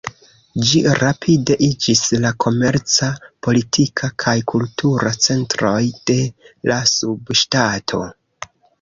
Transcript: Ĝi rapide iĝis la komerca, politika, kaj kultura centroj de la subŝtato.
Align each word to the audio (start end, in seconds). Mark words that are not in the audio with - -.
Ĝi 0.69 0.79
rapide 1.01 1.57
iĝis 1.67 2.01
la 2.23 2.31
komerca, 2.45 3.11
politika, 3.49 4.11
kaj 4.25 4.35
kultura 4.55 5.15
centroj 5.29 5.79
de 6.13 6.21
la 6.73 6.83
subŝtato. 6.99 8.07